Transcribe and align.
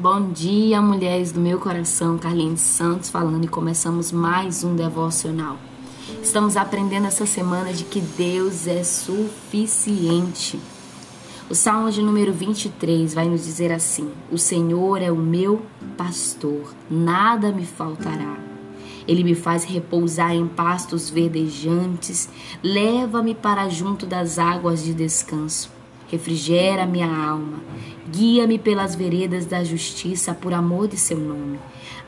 Bom 0.00 0.32
dia, 0.32 0.80
mulheres 0.80 1.30
do 1.30 1.38
meu 1.38 1.60
coração, 1.60 2.16
Carlinhos 2.16 2.62
Santos 2.62 3.10
falando 3.10 3.44
e 3.44 3.48
começamos 3.48 4.10
mais 4.10 4.64
um 4.64 4.74
devocional. 4.74 5.58
Estamos 6.22 6.56
aprendendo 6.56 7.06
essa 7.06 7.26
semana 7.26 7.70
de 7.70 7.84
que 7.84 8.00
Deus 8.00 8.66
é 8.66 8.82
suficiente. 8.82 10.58
O 11.50 11.54
Salmo 11.54 11.90
de 11.90 12.00
número 12.00 12.32
23 12.32 13.12
vai 13.12 13.28
nos 13.28 13.44
dizer 13.44 13.70
assim: 13.70 14.10
O 14.32 14.38
Senhor 14.38 15.02
é 15.02 15.12
o 15.12 15.16
meu 15.16 15.60
pastor, 15.98 16.72
nada 16.90 17.52
me 17.52 17.66
faltará. 17.66 18.38
Ele 19.06 19.22
me 19.22 19.34
faz 19.34 19.64
repousar 19.64 20.34
em 20.34 20.48
pastos 20.48 21.10
verdejantes, 21.10 22.30
leva-me 22.62 23.34
para 23.34 23.68
junto 23.68 24.06
das 24.06 24.38
águas 24.38 24.82
de 24.82 24.94
descanso 24.94 25.78
refrigera 26.10 26.86
minha 26.86 27.06
alma, 27.06 27.60
guia-me 28.10 28.58
pelas 28.58 28.94
veredas 28.96 29.46
da 29.46 29.62
justiça 29.62 30.34
por 30.34 30.52
amor 30.52 30.88
de 30.88 30.96
seu 30.96 31.18
nome. 31.18 31.58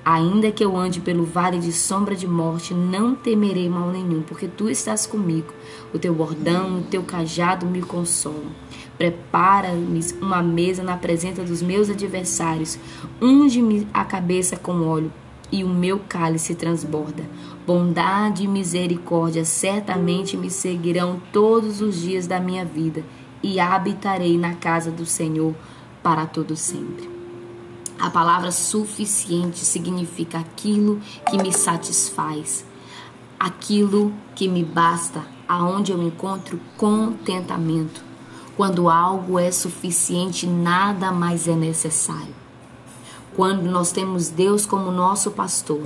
Ainda 0.05 0.51
que 0.51 0.65
eu 0.65 0.77
ande 0.77 1.01
pelo 1.01 1.25
vale 1.25 1.61
de 1.61 1.73
sombra 1.73 2.17
de 2.17 2.27
morte, 2.27 2.75
não 2.75 3.15
temerei 3.15 3.69
mal 3.69 3.89
nenhum, 3.91 4.21
porque 4.23 4.49
tu 4.49 4.69
estás 4.69 5.07
comigo. 5.07 5.55
O 5.95 5.99
teu 5.99 6.13
bordão, 6.13 6.81
o 6.81 6.83
teu 6.83 7.05
cajado 7.05 7.67
me 7.67 7.81
consolam. 7.81 8.51
Prepara-me 8.99 10.01
uma 10.21 10.43
mesa 10.43 10.83
na 10.83 10.97
presença 10.97 11.45
dos 11.45 11.63
meus 11.63 11.89
adversários. 11.89 12.79
Unge-me 13.21 13.87
a 13.95 14.05
cabeça 14.05 14.57
com 14.57 14.85
óleo 14.89 15.13
e 15.53 15.63
o 15.63 15.69
meu 15.69 16.01
cálice 16.09 16.57
transborda. 16.57 17.23
Bondade 17.65 18.43
e 18.43 18.49
misericórdia 18.49 19.45
certamente 19.45 20.37
me 20.37 20.51
seguirão 20.51 21.23
todos 21.33 21.81
os 21.81 22.01
dias 22.01 22.27
da 22.27 22.41
minha 22.41 22.65
vida 22.65 23.05
e 23.43 23.59
habitarei 23.59 24.39
na 24.39 24.55
casa 24.55 24.91
do 24.91 25.05
Senhor 25.05 25.55
para 26.03 26.27
todo 26.27 26.57
sempre. 26.57 27.11
A 27.99 28.11
palavra 28.11 28.51
suficiente 28.51 29.61
significa 29.61 30.39
aquilo 30.39 31.01
que 31.31 31.37
me 31.39 31.53
satisfaz, 31.53 32.65
aquilo 33.39 34.13
que 34.35 34.49
me 34.49 34.65
basta, 34.65 35.23
aonde 35.47 35.93
eu 35.93 36.03
encontro 36.03 36.61
contentamento. 36.77 38.03
Quando 38.57 38.91
algo 38.91 39.39
é 39.39 39.51
suficiente, 39.51 40.47
nada 40.47 41.13
mais 41.13 41.47
é 41.47 41.55
necessário. 41.55 42.42
Quando 43.35 43.63
nós 43.63 43.93
temos 43.93 44.29
Deus 44.29 44.67
como 44.67 44.93
nosso 44.93 45.31
pastor, 45.31 45.81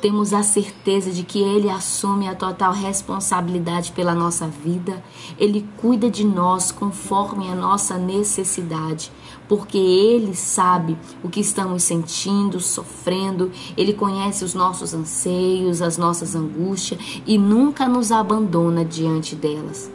temos 0.00 0.32
a 0.32 0.44
certeza 0.44 1.10
de 1.10 1.24
que 1.24 1.40
Ele 1.40 1.68
assume 1.68 2.28
a 2.28 2.34
total 2.34 2.72
responsabilidade 2.72 3.90
pela 3.90 4.14
nossa 4.14 4.46
vida, 4.46 5.02
Ele 5.36 5.66
cuida 5.78 6.08
de 6.08 6.24
nós 6.24 6.70
conforme 6.70 7.50
a 7.50 7.56
nossa 7.56 7.98
necessidade, 7.98 9.10
porque 9.48 9.78
Ele 9.78 10.32
sabe 10.32 10.96
o 11.24 11.28
que 11.28 11.40
estamos 11.40 11.82
sentindo, 11.82 12.60
sofrendo, 12.60 13.50
Ele 13.76 13.92
conhece 13.92 14.44
os 14.44 14.54
nossos 14.54 14.94
anseios, 14.94 15.82
as 15.82 15.98
nossas 15.98 16.36
angústias 16.36 17.00
e 17.26 17.36
nunca 17.36 17.88
nos 17.88 18.12
abandona 18.12 18.84
diante 18.84 19.34
delas. 19.34 19.90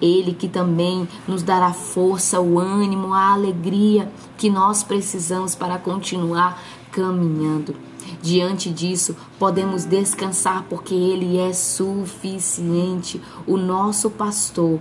Ele 0.00 0.32
que 0.32 0.48
também 0.48 1.08
nos 1.26 1.42
dará 1.42 1.72
força, 1.72 2.40
o 2.40 2.58
ânimo, 2.58 3.12
a 3.12 3.32
alegria 3.32 4.10
que 4.36 4.50
nós 4.50 4.82
precisamos 4.82 5.54
para 5.54 5.78
continuar 5.78 6.62
caminhando. 6.90 7.74
Diante 8.20 8.70
disso, 8.70 9.16
podemos 9.38 9.84
descansar 9.84 10.64
porque 10.68 10.94
Ele 10.94 11.38
é 11.38 11.52
suficiente. 11.52 13.20
O 13.46 13.56
nosso 13.56 14.10
pastor 14.10 14.80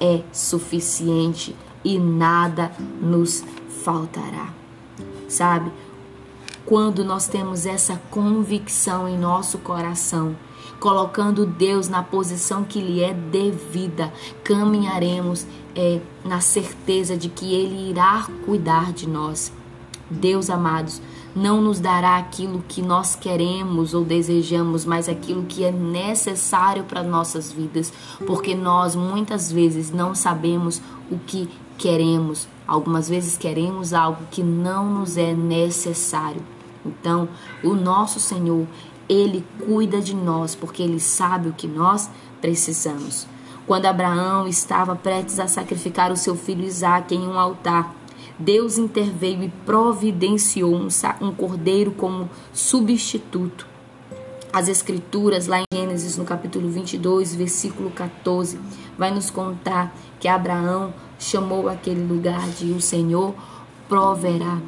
é 0.00 0.22
suficiente 0.32 1.56
e 1.84 1.98
nada 1.98 2.72
nos 3.00 3.44
faltará. 3.84 4.52
Sabe? 5.28 5.70
Quando 6.66 7.04
nós 7.04 7.28
temos 7.28 7.64
essa 7.64 8.00
convicção 8.10 9.08
em 9.08 9.16
nosso 9.16 9.58
coração 9.58 10.36
colocando 10.78 11.46
Deus 11.46 11.88
na 11.88 12.02
posição 12.02 12.64
que 12.64 12.80
lhe 12.80 13.02
é 13.02 13.12
devida, 13.12 14.12
caminharemos 14.44 15.46
é, 15.74 16.00
na 16.24 16.40
certeza 16.40 17.16
de 17.16 17.28
que 17.28 17.54
Ele 17.54 17.90
irá 17.90 18.26
cuidar 18.44 18.92
de 18.92 19.08
nós. 19.08 19.52
Deus 20.08 20.50
amados, 20.50 21.02
não 21.34 21.60
nos 21.60 21.80
dará 21.80 22.16
aquilo 22.16 22.64
que 22.68 22.80
nós 22.80 23.16
queremos 23.16 23.92
ou 23.92 24.04
desejamos, 24.04 24.84
mas 24.84 25.08
aquilo 25.08 25.44
que 25.44 25.64
é 25.64 25.72
necessário 25.72 26.84
para 26.84 27.02
nossas 27.02 27.50
vidas, 27.50 27.92
porque 28.26 28.54
nós 28.54 28.94
muitas 28.94 29.50
vezes 29.50 29.90
não 29.90 30.14
sabemos 30.14 30.80
o 31.10 31.18
que 31.18 31.48
queremos. 31.76 32.46
Algumas 32.66 33.08
vezes 33.08 33.36
queremos 33.36 33.92
algo 33.92 34.24
que 34.30 34.42
não 34.42 34.88
nos 34.88 35.16
é 35.16 35.34
necessário. 35.34 36.42
Então, 36.86 37.28
o 37.62 37.74
nosso 37.74 38.20
Senhor, 38.20 38.66
ele 39.08 39.44
cuida 39.64 40.00
de 40.00 40.14
nós 40.14 40.54
porque 40.54 40.82
ele 40.82 41.00
sabe 41.00 41.48
o 41.48 41.52
que 41.52 41.66
nós 41.66 42.10
precisamos. 42.40 43.26
Quando 43.66 43.86
Abraão 43.86 44.46
estava 44.46 44.94
prestes 44.94 45.40
a 45.40 45.48
sacrificar 45.48 46.12
o 46.12 46.16
seu 46.16 46.36
filho 46.36 46.64
Isaque 46.64 47.14
em 47.14 47.26
um 47.26 47.38
altar, 47.38 47.94
Deus 48.38 48.78
interveio 48.78 49.42
e 49.42 49.48
providenciou 49.48 50.74
um, 50.74 50.88
um 51.20 51.32
cordeiro 51.32 51.90
como 51.90 52.28
substituto. 52.52 53.66
As 54.52 54.68
Escrituras, 54.68 55.46
lá 55.46 55.60
em 55.60 55.64
Gênesis, 55.72 56.16
no 56.16 56.24
capítulo 56.24 56.68
22, 56.68 57.34
versículo 57.34 57.90
14, 57.90 58.58
vai 58.96 59.10
nos 59.10 59.30
contar 59.30 59.94
que 60.20 60.28
Abraão 60.28 60.94
chamou 61.18 61.68
aquele 61.68 62.02
lugar 62.02 62.48
de 62.50 62.72
o 62.72 62.80
Senhor 62.80 63.34
proverá. 63.88 64.58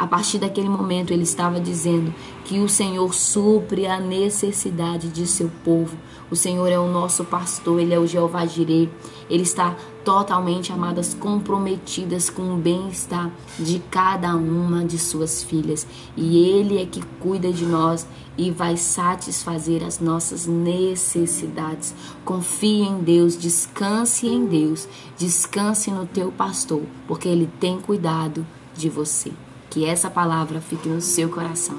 A 0.00 0.06
partir 0.06 0.38
daquele 0.38 0.70
momento, 0.70 1.12
ele 1.12 1.24
estava 1.24 1.60
dizendo 1.60 2.14
que 2.46 2.58
o 2.58 2.70
Senhor 2.70 3.12
supre 3.12 3.86
a 3.86 4.00
necessidade 4.00 5.10
de 5.10 5.26
seu 5.26 5.50
povo. 5.62 5.94
O 6.30 6.36
Senhor 6.36 6.68
é 6.68 6.78
o 6.78 6.90
nosso 6.90 7.22
pastor, 7.22 7.78
ele 7.78 7.92
é 7.92 7.98
o 7.98 8.06
Jeová 8.06 8.46
Jireh. 8.46 8.88
Ele 9.28 9.42
está 9.42 9.76
totalmente, 10.02 10.72
amadas, 10.72 11.12
comprometidas 11.12 12.30
com 12.30 12.54
o 12.54 12.56
bem-estar 12.56 13.30
de 13.58 13.78
cada 13.90 14.34
uma 14.36 14.86
de 14.86 14.98
suas 14.98 15.42
filhas. 15.42 15.86
E 16.16 16.48
ele 16.48 16.80
é 16.80 16.86
que 16.86 17.02
cuida 17.20 17.52
de 17.52 17.66
nós 17.66 18.06
e 18.38 18.50
vai 18.50 18.78
satisfazer 18.78 19.84
as 19.84 20.00
nossas 20.00 20.46
necessidades. 20.46 21.94
Confie 22.24 22.84
em 22.84 23.00
Deus, 23.00 23.36
descanse 23.36 24.26
em 24.26 24.46
Deus, 24.46 24.88
descanse 25.18 25.90
no 25.90 26.06
teu 26.06 26.32
pastor, 26.32 26.84
porque 27.06 27.28
ele 27.28 27.50
tem 27.60 27.78
cuidado 27.78 28.46
de 28.74 28.88
você. 28.88 29.30
Que 29.70 29.86
essa 29.86 30.10
palavra 30.10 30.60
fique 30.60 30.88
no 30.88 31.00
seu 31.00 31.28
coração. 31.28 31.78